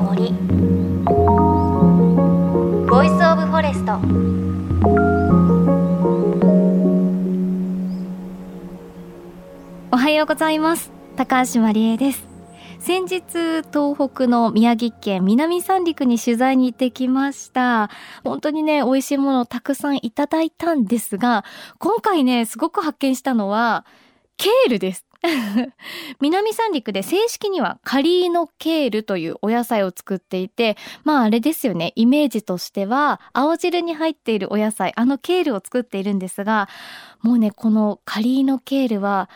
[0.00, 0.32] の森
[2.88, 4.00] Voice of Forest
[9.92, 10.90] おはようございます。
[11.16, 12.26] 高橋真理恵です。
[12.78, 13.20] 先日
[13.62, 17.90] 東北の宮城県南三陸に取材に行ってきました。
[18.24, 21.44] 本当にね美味しいものをたくさんいただいたんですが
[21.78, 23.84] 今回ねすごく発見したのは
[24.38, 25.09] ケールです。
[26.20, 36.68] 南三陸で正式にはカリーノケールというお野菜を作っていて、まああれですよね、イメージとしては青汁に入っているお野菜、あのケールを作っているんですが、
[37.22, 39.28] もうね、このカリーノケールは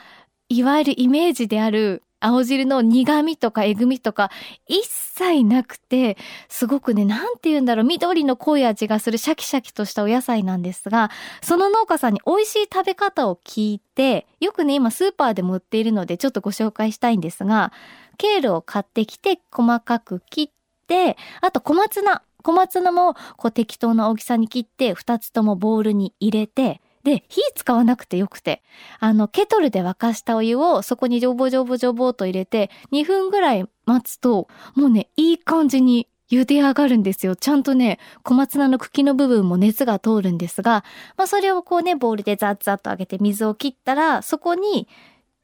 [0.48, 4.30] いわゆるイメージである青汁の苦味とかえぐみとか
[4.66, 6.16] 一切なくて、
[6.48, 11.10] すごくね、なんて言うんだろう、緑の濃い味がするシャキシャキとしたお野菜なんですが、
[11.42, 17.72] その農家さんに美味しい食べ方を聞いて、よくね、今スーパーでも売っているのでちょっとご紹介したいんですが、
[18.16, 20.48] ケールを買ってきて細かく切っ
[20.86, 22.22] て、あと小松菜。
[22.42, 28.62] 小松菜もこう適当な大きさに切って2つともボウルに入れて、で、火使わなくてよくて、
[28.98, 37.36] あの、ケトルで沸かしたお湯をそこにジョボジョボジョボと入れて、2分ぐらい待つと、もうね、いい感じに茹で上がるんですよ。
[37.36, 40.82] ちゃんとね、小松菜の茎の部分も熱が通るんですが、
[41.16, 44.88] まあそれをこうね、ボウルでザッザッと上げて水を切ったら、そこに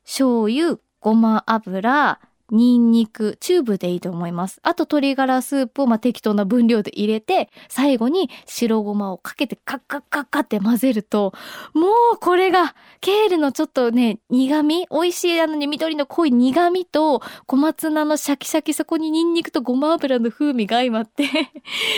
[0.05, 4.61] 醤油、ごま油、ニンニク、チューブでいいと思います。
[4.63, 11.33] あと鶏ガラスープをま適当な分量で入れて、最後に白ごまをかけてカッカッカッカって混ぜると、
[11.75, 21.25] もうこれが、ケールのちょっとね、苦味美味しいあのね、緑の濃い苦味と、小松菜のシャキシャキ、そこにニンニクとごま油の風味が相まって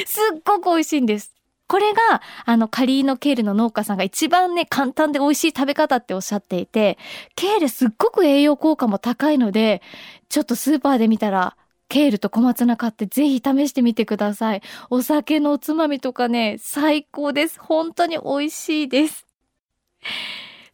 [0.06, 1.42] すっごく美味しいんです。
[1.73, 6.98] これが、あの、カリーノケールの農家さんが一番ね、簡単で美味しい食べ方っておっしゃっていて、
[7.34, 9.81] ケールすっごく栄養効果も高いので、
[10.29, 11.57] ちょっとスーパーで見たら、
[11.89, 14.63] ケールと小松菜買ってぜひ試してみてください。
[14.91, 17.58] お酒のおつまみとかね、最高です。
[17.58, 19.27] 本当に美味しいです。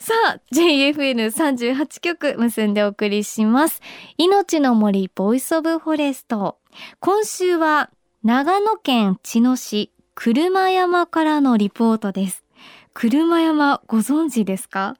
[0.00, 3.82] さあ、JFN38 曲結んでお送りします。
[4.16, 6.58] 命の森 Voice of Forest。
[6.98, 7.88] 今週は
[8.24, 12.42] 長野県茅野市車山からのリポートです。
[12.92, 14.96] 車山ご存知ですか？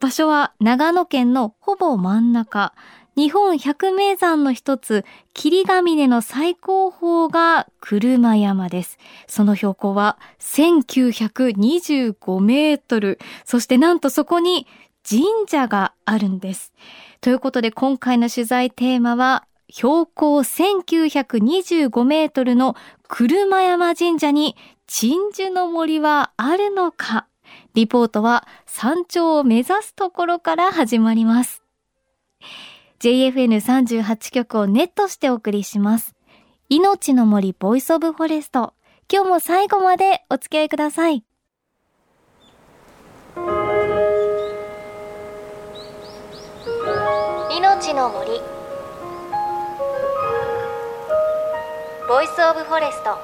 [0.00, 2.72] 場所は長野県のほぼ真ん中。
[3.16, 8.96] 日本百名山の一つ、霧ヶ峰の最高峰が車山です。
[9.26, 13.18] その標高は1925メートル。
[13.44, 14.66] そしてなんとそこに
[15.06, 16.72] 神社があるんです。
[17.20, 22.76] ということで今回の取材テーマは標高1925メートルの
[23.08, 24.56] 車山神社に
[24.86, 27.26] 鎮守の森はあるのか？
[27.74, 31.62] リポートは山頂を目指すところから始まります。
[33.00, 36.14] JFN38 局をネットしてお送りします。
[36.68, 38.74] 命の森 Voice of Forest。
[39.12, 41.22] 今日も最後までお付き合いください。
[47.56, 48.55] 命の森
[52.08, 53.18] Voice of Forest。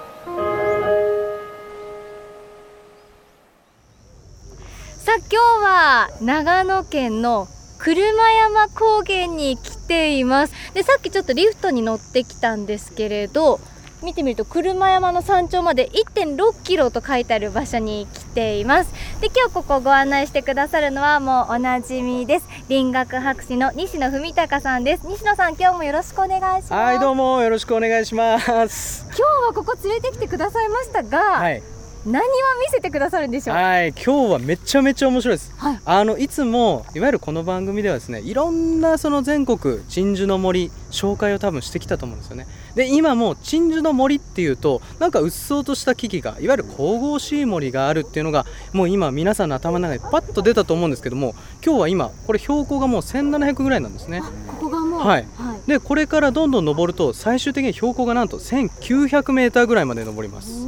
[4.99, 7.47] さあ今日は長野県の
[7.79, 10.75] 車山高原に来ています。
[10.75, 13.61] でさっきちょっとリフトに乗ってきたんですけれど
[14.03, 18.93] 見てみると車山の山頂まで1.6キロと書いてある場所に来ています。
[19.21, 22.49] で今日ここご案内してくださるのはもうおなじみです。
[22.69, 25.07] 林学博士の西野文貴さんです。
[25.07, 26.73] 西野さん今日もよろしくお願いします。
[26.73, 29.07] はいどうもよろしくお願いします。
[29.09, 31.63] 今日はここ連れてきてくださいましたが、はい
[32.05, 32.23] 何は
[32.61, 33.57] 見せてくださるんでしょう？
[33.57, 42.47] はい今日はめちゃめちゃ面白いです、はい、あのいつもいわゆるこの番組ではですねいろんなその全国鎮守の森紹介を多分してきたと思うんですよね。
[42.75, 51.35] で今も鎮守の森っていうとなんかうっそうとした木々がいわゆる神々しい森があるっていうのがもう今皆さんの頭の中にパッと出たと思うんですけども
[51.65, 54.23] 今日は今これ標高がもう1700ぐらいなんですね
[55.03, 60.67] はい、はい、でこれからどんどん登ると最終的に標高がなんと1900メーターぐらいまで登ります。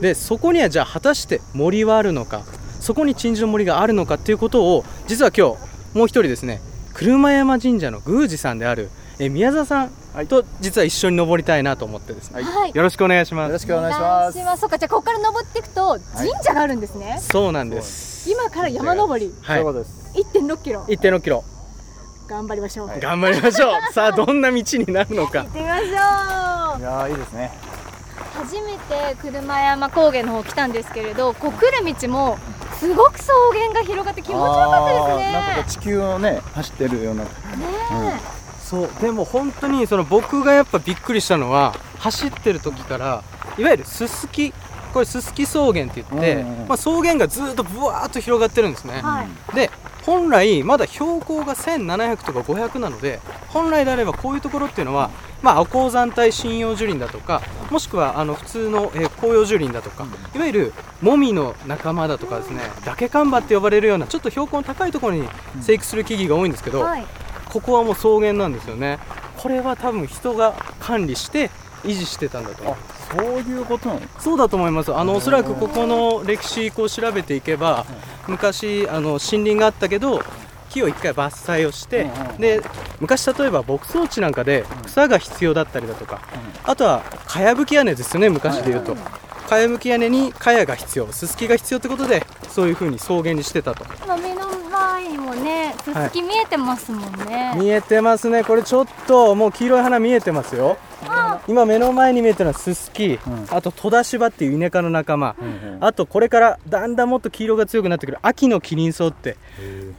[0.00, 2.42] でそこにはじゃあ果たして森はあるのか
[2.80, 6.60] そこに鎮守の森があるのかっていうことを実は今日もう一人ですね
[6.94, 8.88] 車山神社の宮司さんである
[9.20, 9.90] え宮沢さん
[10.26, 13.48] と実は一緒に登りたいなと思ってですね、はい、よろしくお願いします。
[13.48, 14.60] よろしくお願いします。
[14.60, 18.30] そうかじゃあここから登っていくと神社があるんですね、はい、そうなんです。
[18.30, 19.32] 今から山登り。
[19.42, 19.62] はい。
[19.62, 20.12] そうです。
[20.14, 20.84] 1.6キロ。
[20.84, 21.44] 1.6キロ
[22.30, 23.72] 頑張りましょう、はい、頑張りましょう。
[23.92, 25.40] さあどんな道になるのか。
[25.40, 26.80] 行ってみましょう。
[26.80, 27.50] いやいいですね。
[28.36, 32.38] 初めて車山高原の方来たんですけれどこう来る道も
[32.78, 35.32] すごく草原が広がって気持ちよかったですね。
[35.32, 37.24] なんか地球をね走ってるような。
[37.24, 37.30] ね、
[37.90, 38.12] うん、
[38.62, 43.24] そうでも本当にその僕がやっぱびっくりしたのは走ってる時から
[43.58, 44.54] いわゆるすすき
[44.92, 49.54] これすすき草原って言って、うんうんまあ、草原がずっとぶわーっと広がってるんですね、はい。
[49.54, 49.70] で
[50.04, 55.10] 本来まだ標高が1700とか500なので本来であればこういうところっていうのは、
[55.42, 65.28] まあ、赤山帯針葉樹林だとかもしくはあの普通の、えー紅葉樹林だとかいわゆるモミの仲間だとかですね崖カンバって呼ばれるようなちょっと標高の高いところに
[65.60, 67.04] 生育する木々が多いんですけど、はい。
[67.50, 68.98] ここはもう草原なんですよね。
[69.36, 71.50] これは多分人が管理して
[71.84, 74.94] 維持してたんだと思うあそういうことなのそうだと思います。
[74.94, 77.84] あのおそらくここの歴史こう調べていけば
[78.28, 80.22] 昔あの森林があったけど
[80.68, 82.36] 木を一回伐採をしてうんうんうん。
[82.38, 82.62] で
[83.00, 86.20] 昔例えば牧草地なんかで草が必要だったりだとか
[86.62, 88.96] あとはかやぶき屋根ですよね昔で言うと。
[89.48, 93.84] かやぶき屋根にかやが必要すすきが必要ってことでそういう風に草原にしてたと。
[94.04, 98.44] 今目の前にもねすすき見えてますもんね、見えてますね。
[98.44, 100.76] これちょっともう黄色い花見えてますよ。
[101.48, 103.18] 今目の前に見えてるのはススキ、ん。
[103.50, 108.18] あと戸田芝っていうイネ科の仲間、うんあとこれからだんだんもっと黄色が強くなってくる。
[108.22, 109.36] 秋のキリンソウって。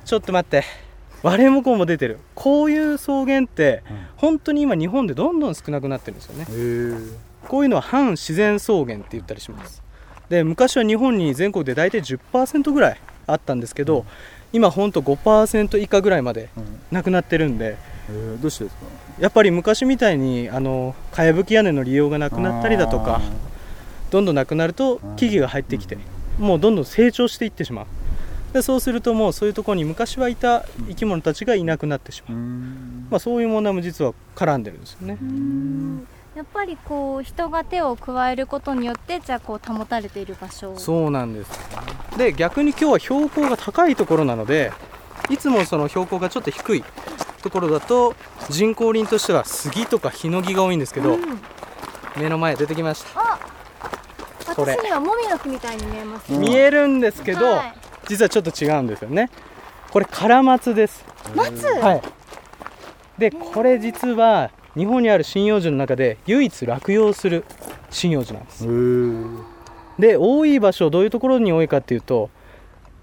[0.06, 0.64] ちょっと待って。
[1.24, 2.20] 割れもこも出てる。
[2.36, 3.98] こういう草原ってうん。
[4.18, 6.46] 本当に今日本でどんどん少なくなってるんですよね。
[7.48, 9.82] こういうのは半自然草原って言ったりします。
[10.30, 12.98] で昔は日本に全国で大体10%ぐらい
[13.28, 14.06] あったんですけど
[14.54, 16.64] 今ほんと5%以下ぐらいまでうん。
[16.92, 17.78] なくなってるんで。
[18.10, 18.86] えーどうしてですか？
[19.20, 23.22] やっぱり昔みたいにあのかやぶき屋根の利用がなくなったりだとか
[24.10, 25.98] どんどんなくなると木々が入ってきて
[26.40, 27.86] もうどんどん成長していってしまう。
[28.54, 32.38] でそうするともうそういうところに昔はいた生き物たちがいなくなってしまう。
[32.38, 33.08] う、ん。
[33.10, 35.18] まあ、そういう問題も実は絡んでるんですよね。
[35.22, 40.78] うんやっぱりこう人が手を加えることによってじゃあこう保たれている場所。
[40.78, 41.52] そうなんです
[42.18, 44.72] で逆に今日は標高が高いところなので
[45.30, 46.84] いつもその標高がちょっと低い
[47.42, 48.16] ところだと
[48.50, 51.42] 人工林としては杉とかヒノキが多いんですけど、うん
[52.18, 53.22] 目の前出てきました。
[53.22, 53.40] あ
[54.46, 57.74] 私にはもみの木みたいに見えます、うん見えるんですけど、はい。
[58.10, 59.30] 実はちょっと違うんですよね。
[59.92, 61.06] これカラマツです。
[61.34, 62.02] 松、はい。
[63.18, 67.44] でこれ実は日本にある針葉樹の中で唯一落葉する
[67.92, 68.68] 針葉樹なんです。
[70.00, 72.30] で多い場所どういうところに多いかっていうと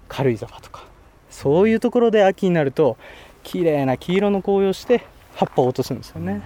[0.07, 0.83] 軽井沢とか。
[1.29, 2.97] そういうところで秋になると
[3.43, 5.05] 綺麗な黄色の紅葉して
[5.35, 6.41] 葉っぱを落とすんですよね。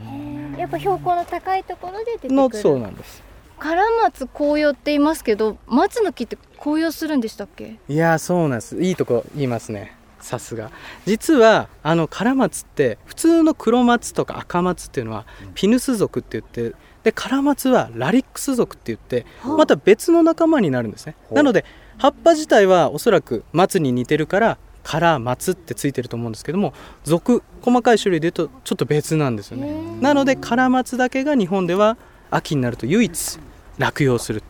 [0.57, 2.35] やっぱ標高の高いところで出てくる。
[2.35, 3.23] のそうなんです。
[3.57, 7.77] カラマツ紅葉って言いますけど松の木って紅葉するんでしたっけ？
[7.87, 8.81] いやーそうなんです。
[8.81, 10.71] いいとこ言いますねさすが。
[11.05, 21.15] 実はあのカラマツって普通の黒松とか赤松っていうのはピヌス属って言ってでカラマツはラリックス属って言ってはあまた別の仲間になるんですね。
[21.31, 21.65] なので
[21.97, 26.73] 葉っぱ自体はおそらく松に似てるからカラマツってついてると思うんですけども
[27.03, 29.73] 属細かい種類で言うとちょっと別なんですよね。
[30.01, 31.97] なのでカラマツだけが日本では
[32.31, 33.39] 秋になると唯一
[33.77, 34.43] 落葉する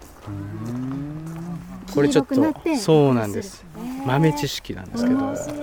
[1.93, 2.35] これちょっと
[2.77, 3.62] そうなんです
[4.05, 5.17] 豆知識なんですけど。
[5.17, 5.57] 面白い。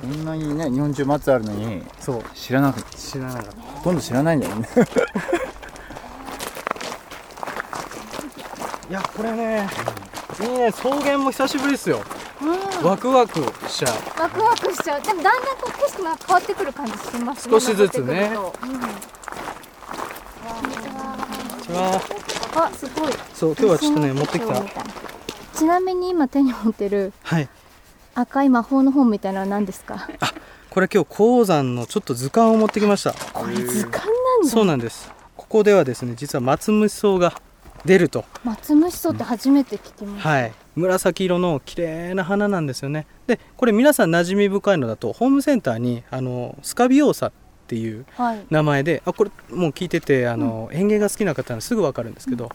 [0.00, 2.22] こんなにね日本中松あるのにそう。
[2.34, 4.68] 知らなく知らなかったほとんど知らないんだよね。
[8.88, 9.68] いやこれね
[10.40, 12.00] いいね草原も久しぶりですよ。
[12.40, 12.46] う
[12.84, 12.86] ん。
[12.86, 13.92] ワクワクしちゃう。
[14.20, 15.00] ワクワクしちゃう。
[15.02, 17.52] でもだんだんこう景色も変わってくる感じしますね。
[17.52, 18.30] 少しずつね。
[18.34, 18.40] うん。
[18.40, 18.70] こん
[20.70, 20.88] にち
[21.70, 22.00] は。
[22.54, 23.12] あすごい。
[23.34, 24.54] そう今日はちょっとね持ってきた
[25.58, 27.48] ちなみに今手に持ってるはい。
[28.14, 30.08] 赤い魔法の本みたいなのは何ですか？
[30.70, 33.12] これ今日鉱山のちょっと図鑑を持ってきました。
[33.32, 34.48] これ図鑑なんだ。
[34.48, 35.10] そうなんです。
[35.36, 37.32] ここではですね実は松虫草が
[37.84, 38.24] 出ると。
[38.44, 40.52] 松虫草って初めて聞きました、はい。
[40.76, 43.08] 紫色の綺麗な花なんですよね。
[43.26, 47.32] でこれ皆さん馴染み深いのだとホームセンターにあのスカビオーサっ
[47.66, 48.46] ていうはい。
[48.48, 52.48] 名前であこれもう聞いててあの、園芸が好きな方はすぐ分かるんですけど、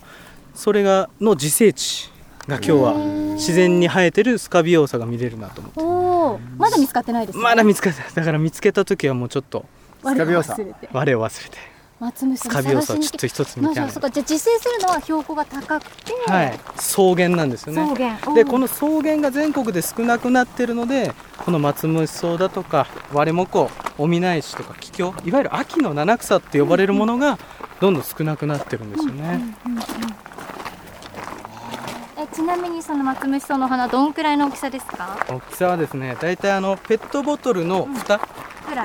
[0.56, 2.13] それがの自生地
[2.48, 2.94] が今日は
[3.34, 5.80] 自然に生えてるスカビオーサが見れるなと思って。
[5.82, 7.44] おおまだ見つかってないですね。
[7.44, 9.66] まだ見つかっただから見つけた時はもうちょっと
[10.04, 10.90] スカビオサ忘れて。
[10.92, 11.58] 我を忘れて。
[12.00, 16.60] 松虫スカビオーサをちょっと一つ見てじゃあ自生するのは標高が高くて、はい。
[16.76, 17.82] 草原なんですよね。
[17.96, 18.36] 草原。
[18.36, 27.40] でこの草原が全国で少なくなってるのでこの松虫草だとか割れもこオミナエシとかキキョウいわゆる秋の七草って呼ばれるものが
[27.80, 30.03] どんどん少なくなってるんですよね、うんうんうんえ
[32.34, 35.26] ちなみにその松虫草の花どんくらいの大きさですか？
[35.30, 38.16] 大きさはですね大体あのペットボトルの蓋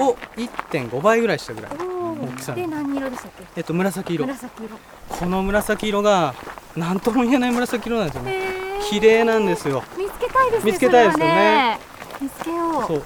[0.00, 3.44] を1.5倍ぐらいしたぐらい、大きさで何色でしたっけ？
[3.56, 4.26] えっと紫色。
[4.26, 4.76] 紫色。
[5.08, 6.34] この紫色が
[6.76, 8.58] 何とも言えない紫色なんですよね。
[8.90, 9.82] 綺麗なんですよ。
[9.96, 11.78] 見つけたいですね見つけたいですよね。
[12.20, 12.86] 見つけよう。
[12.86, 13.02] そう。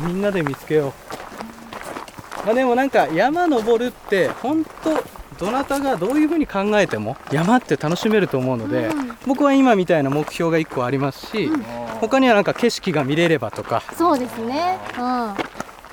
[0.00, 0.88] みんなで見つけよ
[2.42, 4.90] う、まあ、でもなんか山登るって本当
[5.38, 11.62] どなたがどういうふうに考えても山って楽しめると思うので、うん、僕は今みたいな目標が1個ありますし、うん、
[12.00, 13.82] 他にはなんか景色が見れればとか。
[13.96, 14.78] そうですね、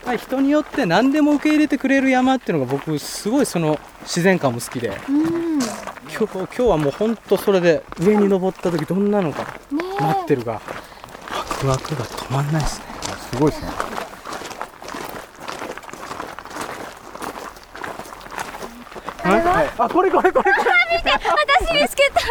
[0.06, 9.60] うん、人によって何でも受け入れてくれる山っていうのが僕すごいその自然感も好きで、うん、今日今日はもう本当それで上に登った時どんなのか
[10.00, 10.60] 待ってるか、ワ
[11.60, 12.86] クワクが止まんないですね。
[13.32, 13.91] すごいですね
[19.24, 20.52] はい、あこれこれこれ。
[20.54, 22.22] これ見て私見つけた。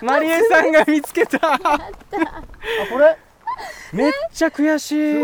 [0.06, 1.54] マリエさんが見つけた。
[1.54, 3.16] あこれ？
[3.92, 5.14] めっちゃ悔しい。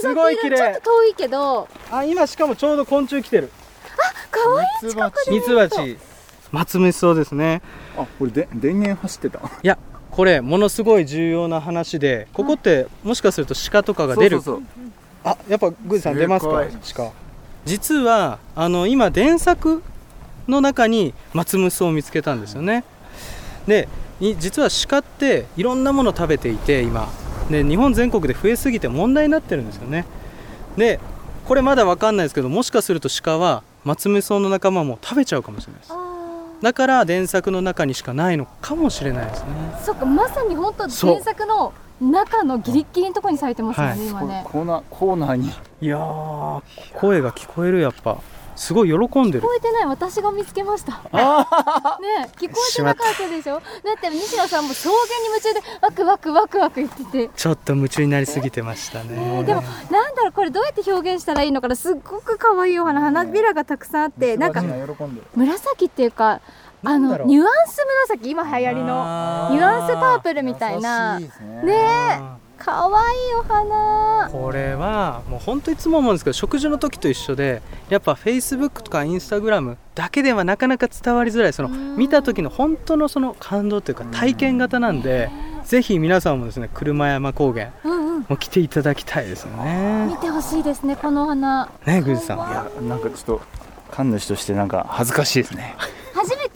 [0.00, 0.56] すごい綺麗。
[0.56, 1.68] ちょっと遠いけど。
[1.90, 3.50] あ今しかもちょうど昆虫来てる。
[3.98, 5.98] あ可愛い近くミツバチ。
[6.50, 7.62] 松虫そうですね。
[7.96, 9.38] あこれで電源走ってた。
[9.38, 9.78] いや
[10.10, 14.40] これものすごい重要な話でここってもしかすると鹿とかが出る？
[15.24, 16.64] あやっぱグーさん出ますか？
[16.96, 17.12] 鹿。
[17.64, 19.82] 実はあの今電作
[20.48, 22.84] の中に松虫を見つけたんですよね。
[23.66, 23.88] で
[24.20, 27.08] 実は鹿っていろんなもの食べていて今。
[27.50, 30.06] で日本全国で増えすぎて問題になってるんですよね。
[30.76, 30.98] で
[31.46, 35.92] これまだ分かんないですけどもしかすると鹿は松ムソの仲間も食べちゃうかもしれないです。
[36.62, 39.48] だから電作の中にしかないのかもしれないですね。
[39.84, 44.42] そっかまさに本当電作の中のギリギリのところに咲いてますよね、はい、今ね。
[44.46, 45.50] コーナーコーナーに。
[45.82, 45.98] いや
[46.94, 48.16] 声が聞こえるやっぱ
[48.56, 49.40] すごい喜んでる。
[49.40, 49.86] 聞こえてない。
[49.86, 50.92] 私が見つけました。
[52.00, 53.54] ね聞こえてなかったでしょ？
[53.54, 53.60] だ
[53.96, 57.30] って西野さんも草原に夢中でワクワクワクワク言ってて。
[57.34, 61.76] ちょっと夢中になりすぎてましたね、でもなんだろうこれどうやって表現したらいいのかな？
[61.76, 64.62] すっごく可愛いお花花びらがたくさんあってなんか
[65.34, 66.40] 紫っていうか
[66.84, 71.18] あのニュアンス紫今流行りのニュアンスパープルみたいな。
[71.18, 71.30] ね。
[71.66, 74.28] えかわいいお花。
[74.30, 81.52] これはもう本当いつも思うんですけど食事の時と一緒でやっぱフェイスブックとかインスタグラムだけではなかなか伝わりづらい。
[81.52, 85.30] その見た時の本当のその感動というか体験型なんで
[85.64, 87.70] ぜひ皆さんもですね車山高原
[88.28, 91.68] も来ていただきたいですよね、見てほしいですねこの花。
[91.84, 92.38] ね宮司さん。
[92.38, 93.42] いやなんかちょっと
[93.90, 95.76] 神主としてなんか恥ずかしいですね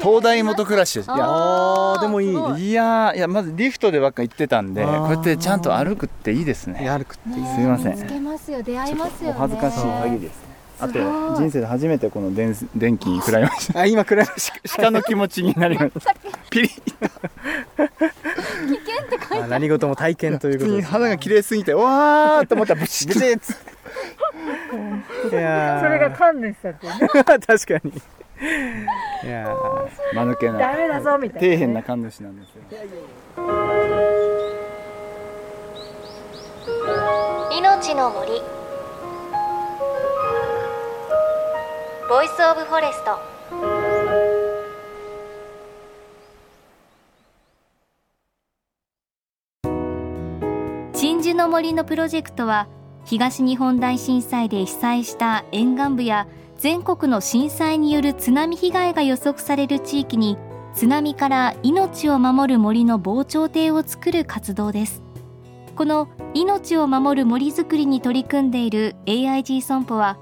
[0.08, 1.06] 東大元暮らしです。
[1.06, 2.70] いやあでもいい。
[2.70, 3.18] いやい。
[3.18, 6.88] やまずリフトでばっか行ってたんでこうやってちゃんと歩くっていいですね。
[6.88, 7.46] 歩くっていい。
[7.46, 7.96] すみません。
[7.96, 8.62] つけますよ。
[8.62, 10.48] 出会いますよ、ね、お恥ずかしい限りです。
[10.80, 10.98] あと
[11.36, 13.80] 人生で初めてこの電電気に食らいました。
[13.80, 14.26] あ今食らい。
[14.26, 16.14] ました鹿の気持ちになりました
[16.50, 17.88] ピリッ危険っ
[19.08, 23.56] て書いて何事も体験ということで、肌が綺麗すぎてわーと思ったらブチブチッ
[25.30, 26.92] いやそれが神主さんってね。
[27.46, 27.92] 確かに
[28.40, 29.52] いや
[30.14, 32.62] 間抜けなダメだぞみたいな、底辺な神主なんですよ。
[37.52, 38.40] 命の森。
[42.08, 43.18] Voice of Forest。
[50.94, 52.68] 鎮守の森のプロジェクトは
[53.04, 56.26] 東日本大震災で被災した沿岸部や
[56.58, 60.36] 全国の震災による津波被害が予測される地域に
[60.74, 65.02] 津波から命を守る森の防潮堤を作る活動です。
[65.76, 70.18] この命を守る森づくりに取り組んでいる AIG 損保は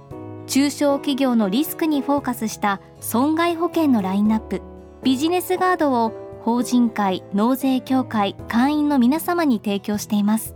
[0.46, 4.60] 中小企業のリスクにフォーカスした損害保険のラインナップ
[5.02, 6.12] ビジネスガードを
[6.42, 10.54] 法人会納税協会会員の皆様に提供しています。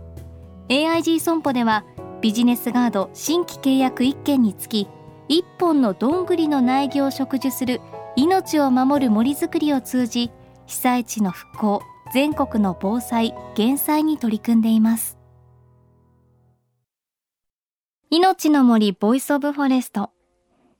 [0.69, 1.83] AIG 損保では
[2.21, 4.87] ビジネスガード新規契約1件につき
[5.31, 7.79] 一本のどんぐりの苗木を植樹する
[8.17, 10.29] 命を守る森づくりを通じ
[10.65, 11.81] 被災地の復興
[12.13, 15.17] 全国の防災減災に取り組んでいます。
[18.09, 20.09] 命の森 Voice of Forest。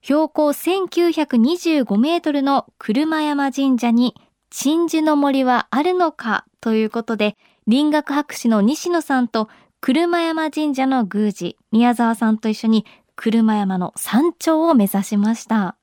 [0.01, 4.15] 標高1925メートルの車山神社に
[4.49, 7.37] 鎮守の森はあるのかということで
[7.69, 9.47] 林学博士の西野さんと
[9.79, 15.75] 車山神社の宮司宮沢さんと一緒に車山の山頂を目指しました。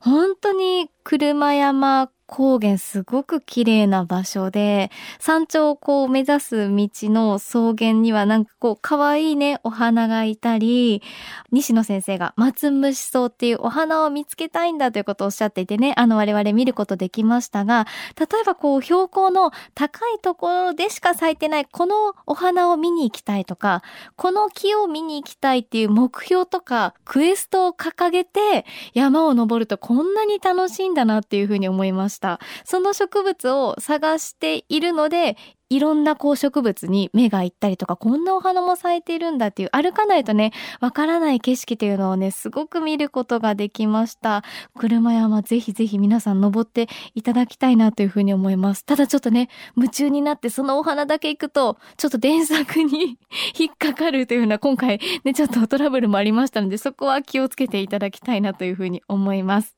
[0.00, 11.02] 本当に車山高原すごく綺麗な場所で、山頂をこう目指す道の草原にはなんかこう可愛いね、お花がいたり、
[11.50, 17.86] 西野先生が松虫草っていうお花を見つけたいんだということをおっしゃっていてね、あの我々見ることできましたが、
[18.18, 23.82] 例えばこう標高の高いところでしか咲いてないこのお花を見に行きたいとか、
[24.16, 32.21] この木を見に行きたいっていう目標とかクエストを掲げて山を登るとこんなに楽しいんだなっていうふうに思いました。。
[32.64, 35.36] その植物を探しているので、
[35.72, 44.44] いろんなこう植物に目が行ったりとか、こんなお花も咲いているんだっていう、歩かないとね、わからない景色というのをね、すごく見ることができました。
[44.76, 48.84] 車山ぜひぜひ皆さん登っていただきたいなというふうに思います。
[48.84, 53.18] ただちょっとね、夢中になってそのお花だけ行くと、ちょっと電作に
[53.58, 59.74] 引っかかるというような今回ね、ちょっとトラブルもありましたので、そこは気をつけていただきたいなというふうに思います。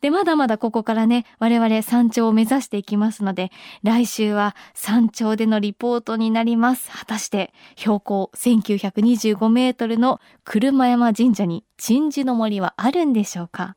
[0.00, 3.50] で、まだまだここからね、我々山頂を目指していきますので、
[3.82, 6.90] 来週は山頂でのリポートになります。
[6.90, 13.76] 果たして、標高1925メートルの車山神社に鎮守の森はあるんでしょうか？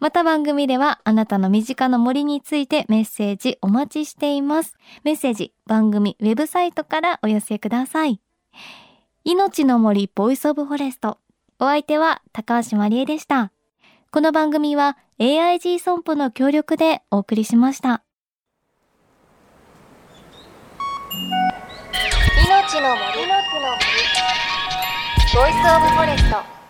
[0.00, 4.76] また番組ではあなたの身近な森についてメッセージお待ちしています。
[5.02, 8.20] メッセージ番組ウェブサイトからお寄せください。
[9.24, 11.18] 命の森 Voice of Forest。
[11.58, 13.50] お相手は高橋万里恵でした。
[14.10, 18.02] この番組は AIG 損保の協力でお送りしました。
[22.74, 23.78] 命の森の森
[25.32, 26.63] Voice of Forest。